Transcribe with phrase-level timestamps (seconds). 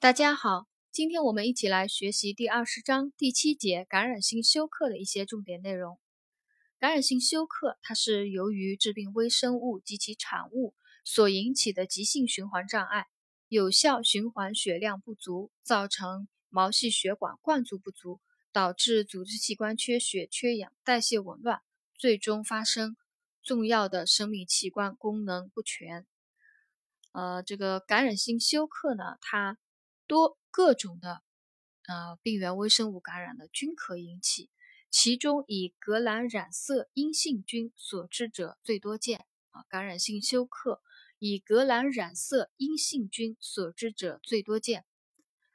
[0.00, 6.00] 大家好，今天我们一起来学习第二十章第七节感染性休克的一些重点内容。
[6.78, 10.74] 感染性休克，它是由于致病微生物及其产物
[11.04, 13.08] 所引起的急性循环障碍，
[13.48, 18.22] 有效循环血量不足，造成毛细血管灌注不足，
[18.52, 21.60] 导致组织器官缺血、缺氧、代谢紊乱，
[21.92, 22.96] 最终发生
[23.42, 26.06] 重要的生命器官功能不全。
[27.12, 29.58] 呃，这个感染性休克呢，它
[30.10, 31.22] 多各种的
[31.86, 34.50] 呃病原微生物感染的均可引起，
[34.90, 39.62] 其中以革兰染色阴性菌所致者最多见啊。
[39.68, 40.82] 感染性休克
[41.20, 44.84] 以革兰染色阴性菌所致者最多见。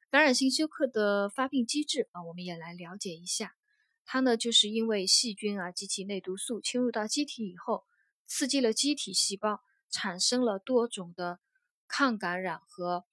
[0.10, 3.58] 感染性休克的发病机制啊，我们也来了解一下。
[4.06, 7.84] 它呢，就是因为细菌啊及其内毒素侵入到机体以后，
[8.26, 11.42] 刺激了机体细胞，产生了多种的
[11.90, 13.04] 抗感染和。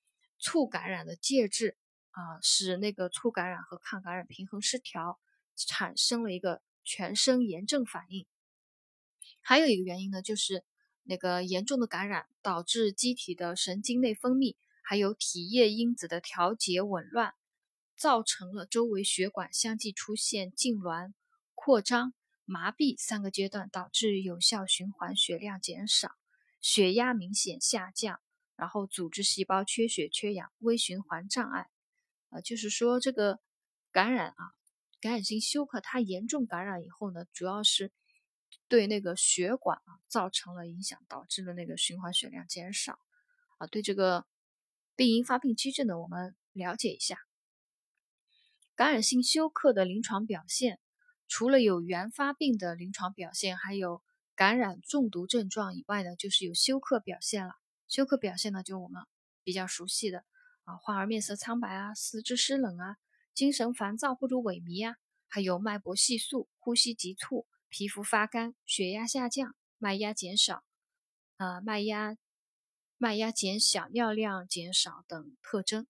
[0.42, 1.78] 促感染的介质
[2.10, 5.18] 啊，使那个促感染和抗感染平衡失调，
[5.56, 8.26] 产生了一个全身炎症反应。
[9.40, 10.64] 还有一个原因呢，就是
[11.04, 17.34] 那个严重的感染导致机体的神经内分泌还有体液因子的调节紊乱，
[17.96, 21.12] 造成了周围血管相继出现痉挛、
[21.54, 26.16] 扩张、麻痹三个阶段，导致有效循环血量减少，
[26.60, 28.20] 血压明显下降。
[28.62, 31.66] 然后组织细胞缺血缺氧，微循环障碍，
[32.30, 33.40] 啊，就是说这个
[33.90, 34.54] 感染啊，
[35.00, 37.90] 感染性休克，它严重感染以后呢，主要是
[38.68, 43.00] 对那个血管啊造成了影响，导致了那个循环血量减少，
[43.58, 44.26] 啊，对这个
[44.94, 47.18] 病因发病机制呢，我们了解一下。
[48.76, 50.78] 感染性休克的临床表现，
[51.26, 54.04] 除了有原发病的临床表现，还有
[54.36, 57.54] 感染中毒症状以外呢，就是有休克表现了。
[57.92, 59.02] 休克表现呢，就我们
[59.44, 60.24] 比较熟悉的
[60.64, 62.96] 啊，患儿面色苍白啊，四肢湿冷啊，
[63.34, 64.96] 精神烦躁或者萎靡啊，
[65.28, 70.64] 还有脉搏细速、呼吸急促、皮肤发干、血压下降、脉压减少
[71.36, 72.16] 啊，脉压
[72.96, 75.86] 脉压减小、尿量减少等特征。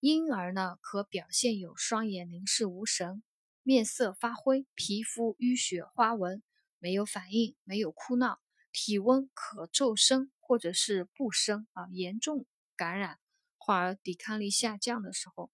[0.00, 3.22] 婴儿呢，可表现有双眼凝视无神、
[3.62, 6.42] 面色发灰、皮肤淤血花纹，
[6.78, 8.40] 没有反应，没有哭闹，
[8.72, 10.30] 体温可骤升。
[10.46, 12.44] 或者是不升啊，严重
[12.76, 13.18] 感染
[13.56, 15.50] 患儿抵抗力下降的时候，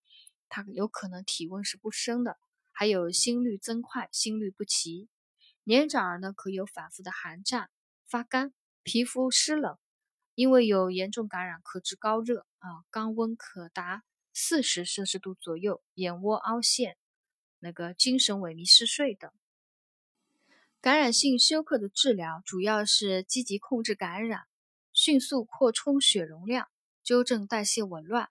[0.49, 2.37] 他有可能体温是不升的，
[2.73, 5.09] 还有心率增快、心律不齐。
[5.63, 7.71] 年长儿呢，可有反复的寒战、
[8.09, 8.53] 发干、
[8.83, 9.79] 皮肤湿冷，
[10.35, 14.03] 因为有严重感染，可致高热啊，肛温可达
[14.33, 16.97] 四十摄氏度左右，眼窝凹陷，
[17.61, 19.31] 那个精神萎靡、嗜睡等。
[20.81, 24.49] 感染性休克的治疗主要是积极控制感染。
[25.03, 26.69] 迅速扩充血容量，
[27.03, 28.29] 纠正代谢紊乱，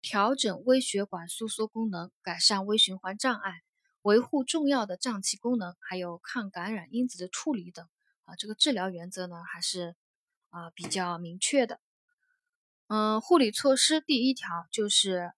[0.00, 3.62] 调整微血管收缩功能，改善微循环障碍，
[4.02, 7.88] 维护重要的脏器功能，还有抗感染因子的处理等
[8.22, 9.96] 啊，这个治疗原则呢还是
[10.50, 11.80] 啊比较明确的。
[12.86, 15.32] 嗯，护理措施第一条就是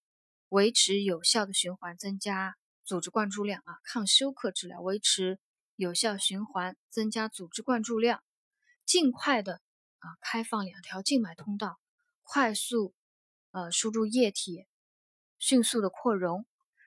[0.50, 5.39] 维持有效的循环，增加组织灌注量啊，抗休克治疗维持
[5.77, 8.23] 有效循环，增加组织灌注量，
[8.84, 9.62] 尽快的。
[10.05, 11.81] 啊，开放两条静脉通道，
[12.23, 12.93] 快速
[13.53, 14.67] 呃输入液体，
[15.39, 16.45] 迅速的扩容。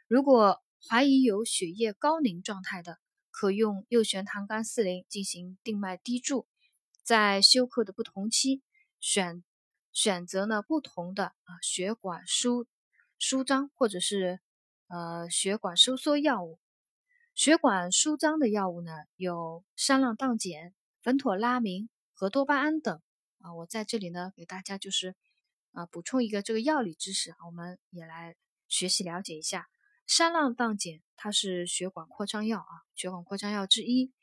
[0.08, 3.00] 如果怀疑有血液高凝状态的，
[3.32, 6.48] 可用右旋糖苷四零进行定脉滴注。
[7.02, 8.62] 在休克的不同期，
[9.00, 9.44] 选
[9.92, 12.68] 选择呢不同的啊血管舒
[13.18, 14.40] 舒张或者是
[14.90, 16.60] 呃血管收缩药物。
[17.34, 23.02] 血管舒张的药物呢有山葚菪碱、苯妥拉明和多巴胺等。
[23.53, 25.16] 我在这里呢，给大家就是
[25.72, 28.35] 啊补充一个这个药理知识啊，我们也来
[28.68, 29.68] 学习了解一下。
[30.06, 34.13] 山葚菪碱它是血管扩张药啊，血管扩张药之一。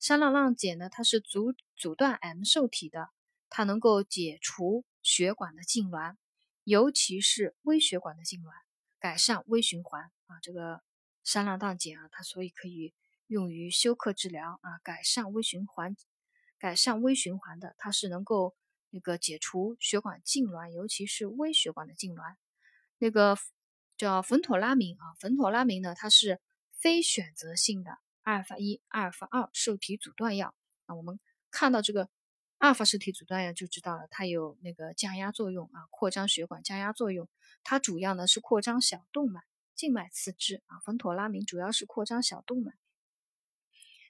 [0.00, 3.10] 山葚菪碱呢，它是阻阻断 M 受体的，
[3.50, 6.16] 它能够解除血管的痉挛，
[6.64, 8.50] 尤其是微血管的痉挛，
[8.98, 10.40] 改善微循环啊。
[10.42, 10.82] 这个
[11.22, 12.94] 山葚菪碱啊，它所以可以
[13.26, 15.96] 用于休克治疗啊，改善微循环，
[16.58, 18.54] 改善微循环的，它是能够。
[18.94, 22.36] 那个解除血管痉挛，尤其是微血管的痉挛，
[22.98, 23.36] 那个
[23.96, 30.54] 叫苯妥拉明啊，苯妥拉明呢，它是非选择性的阿尔法一、阿尔法二受体阻断药
[30.86, 30.94] 啊。
[30.94, 31.18] 我们
[31.50, 32.08] 看到这个
[32.58, 37.28] 阿尔法受体阻断药就知道了，它有那个降压作用啊，扩张血管降压作用。
[37.64, 39.40] 它主要呢是扩张小动脉、
[39.74, 40.78] 静脉刺支啊。
[40.86, 42.72] 苯妥拉明主要是扩张小动脉。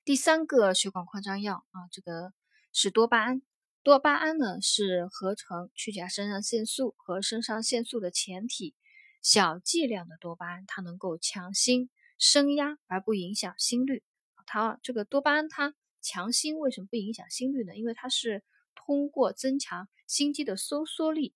[0.04, 2.34] 第三个血管扩张药啊，这个
[2.70, 3.40] 是多巴胺。
[3.84, 8.74] 多巴胺呢是合成去甲肾上腺素和肾上腺素的前体，
[9.20, 14.02] 小剂量的多巴胺，它能够强心升压而不影响心率。
[14.46, 17.76] 它这个多巴胺它强心为什么不影响心率呢？
[17.76, 18.42] 因为它是
[18.74, 21.34] 通过增强心肌的收缩力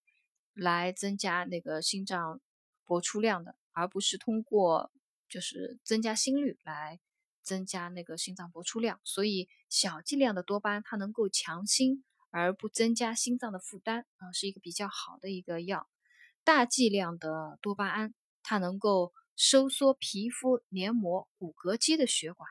[0.55, 2.41] 来增加那个心脏
[2.87, 4.91] 搏出量的，而不是通过
[5.29, 6.99] 就是增加心率来
[7.43, 9.01] 增加那个心脏搏出量。
[9.05, 15.89] 所以小剂量的多巴胺它能够强心而不增加心脏的负担啊，是一个比较好的一个药。
[16.45, 22.49] 大剂量的多巴胺，它能够收缩皮肤、黏膜、骨骼肌的血管，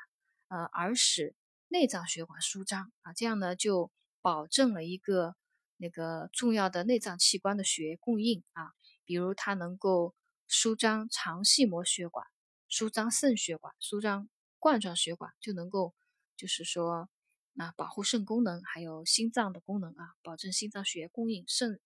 [0.47, 1.35] 呃，而使
[1.67, 3.91] 内脏血管舒张啊，这样呢就
[4.21, 5.35] 保证了一个
[5.77, 8.71] 那个重要的内脏器官的血液供应啊。
[9.03, 10.13] 比如它能够
[10.47, 12.25] 舒张肠系膜血管、
[12.67, 14.29] 舒张肾血管、舒张
[14.59, 15.95] 冠状血管，就能够
[16.35, 17.09] 就是说
[17.57, 21.79] 啊保护肾功能，还有心脏的功能啊，保证心脏血液供应，肾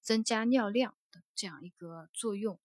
[0.00, 0.94] 增加尿量。
[1.10, 2.60] 的这样一个作用，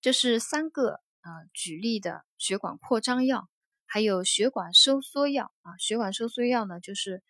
[0.00, 3.50] 这是三个呃举例的血管扩张药，
[3.86, 5.76] 还有血管收缩药啊。
[5.78, 7.24] 血管收缩药呢，就是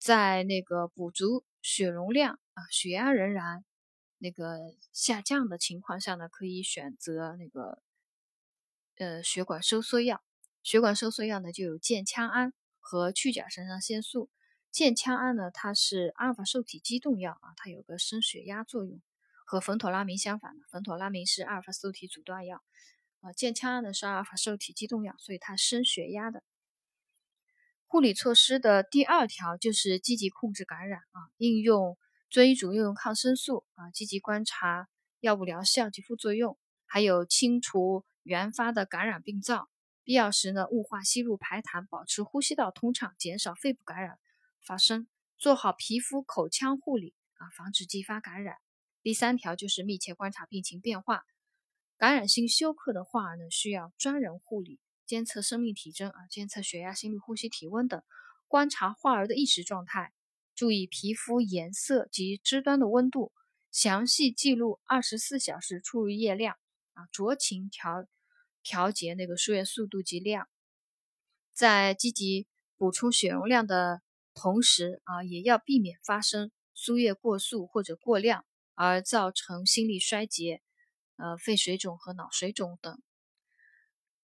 [0.00, 3.64] 在那个补足血容量啊，血压仍然
[4.18, 7.80] 那个下降的情况下呢，可以选择那个
[8.96, 10.20] 呃血管收缩药。
[10.64, 12.52] 血管收缩药呢，就有健腔胺
[12.86, 14.30] 和去甲肾上腺素。
[14.70, 19.02] 健腔胺呢，它是阿尔法受体激动药啊，它有个升血压作用，
[19.44, 20.64] 和芬妥拉明相反的。
[20.70, 22.62] 芬妥拉明是阿尔法受体阻断药，
[23.22, 26.44] 啊，健腔胺呢是阿尔法受体激动药，所以它升血压的。
[27.88, 31.98] 护理措施的第二条就是积极控制感染啊，应用
[32.30, 34.88] 遵医嘱应用抗生素啊，积极观察
[35.20, 39.68] 药物疗效及副作用，还有清除原发的感染病灶，
[40.06, 44.20] 必要时呢雾化吸入排痰，保持呼吸道通畅，减少肺部感染。
[44.62, 48.58] 发生做好皮肤口腔护理啊，防止继发感染。
[49.02, 51.24] 第三条就是密切观察病情变化。
[51.96, 58.00] 感染性休克的患儿呢，需要专人护理，监测生命体征啊，监测血压、心率、呼吸、体温等，
[58.46, 60.12] 观察患儿的意识状态，
[60.54, 63.32] 注意皮肤颜色及肢端的温度，
[63.72, 66.56] 详细记录二十四小时出入液量
[66.94, 68.06] 啊，酌情调
[68.66, 70.48] 调节那个输液速度及量，
[71.52, 74.02] 在积极补充血容量的。
[74.38, 80.60] 同时啊，也要避免发生输液过速或者过量而造成心力衰竭、
[81.16, 83.00] 呃肺水肿和脑水肿等。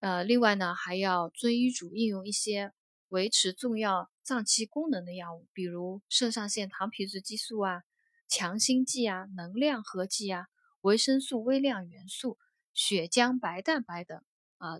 [0.01, 2.73] 呃，另外呢，还要遵医嘱应用一些
[3.09, 7.81] 维持重要脏器功能的药物，比如肾上腺糖皮质激素啊、
[8.27, 10.45] 强心剂啊、能量合剂啊、
[10.81, 12.37] 维生素微量元素、
[12.71, 14.23] 血浆白蛋白等
[14.63, 14.79] 啊。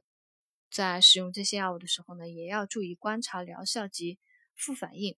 [0.72, 4.18] 在使用这些药物的时候呢，也要注意观察疗效及
[4.56, 5.16] 副反应。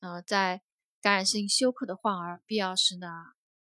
[0.00, 0.60] 呃，在
[1.00, 3.06] 感染性休克的患儿，必要时呢，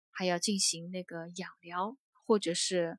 [0.10, 1.96] 还要进行那个氧疗，
[2.26, 2.98] 或者是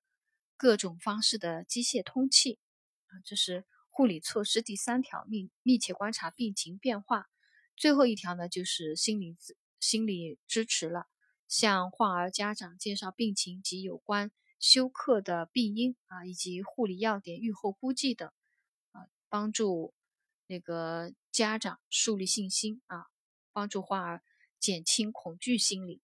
[0.57, 2.61] 各种方式的机械通气。
[3.09, 7.27] 啊，这是护理措施第三条，密密切观察病情变化。
[7.77, 9.37] 最后一条呢，就是心理
[9.81, 11.09] 心理支持了，
[11.49, 18.31] 向患儿家长介绍病情及有关休克的病因啊，以及护理要点、预后估计等，
[18.93, 19.95] 啊，帮助
[20.47, 23.07] 那个家长树立信心啊。
[23.51, 24.23] 帮助患儿
[24.61, 26.01] 减轻恐惧心理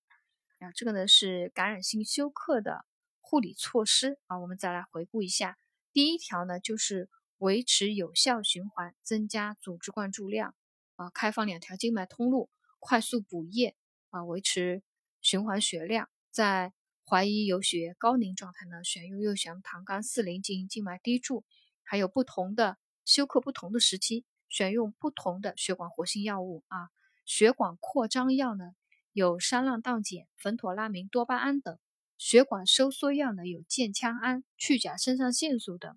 [0.58, 2.84] 啊，这个呢是感染性休克的
[3.20, 4.40] 护理措施啊。
[4.40, 5.56] 我们再来回顾一下，
[5.92, 10.56] 第一条呢就是维持有效循环，增加组织灌注量
[10.96, 12.50] 啊，开放两条静脉通路，
[12.80, 13.76] 快速补液
[14.10, 14.82] 啊，维持
[15.20, 16.10] 循环血量。
[16.32, 16.72] 在
[17.06, 21.44] 怀疑有血高凝状态呢，选用右旋糖苷四零进行静脉滴注。
[21.82, 26.88] 还有不同的休克不同的时期，选用不同的血管活性药物啊。
[27.26, 28.74] 血管扩张药呢，
[29.12, 31.76] 有山浪荡碱、芬妥拉明、多巴胺等；
[32.16, 35.94] 血管收缩药呢，有健腔胺、去甲肾上腺素等。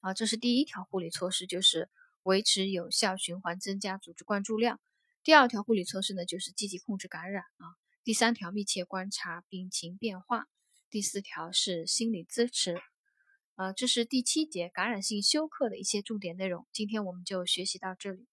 [0.00, 1.90] 啊，这是第一条护理措施，就是
[2.22, 4.80] 维持有效循环，增加组织灌注量。
[5.24, 7.74] 第二条护理措施呢，就是积极控制感染啊。
[8.08, 10.46] 第三条，密切观察病情变化。
[10.88, 12.80] 第四条是心理支持。
[13.54, 16.66] 啊，这是第七节感染性休克的一些重点内容。
[16.72, 18.26] 今天我们就学习到这里。